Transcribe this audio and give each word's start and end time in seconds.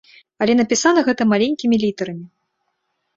Але 0.43 0.53
напісана 0.61 1.03
гэта 1.09 1.27
маленькімі 1.33 1.75
літарамі. 1.83 2.25